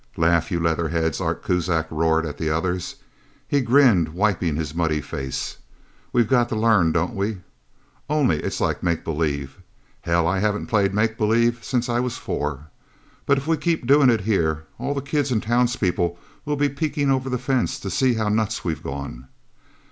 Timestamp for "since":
11.63-11.87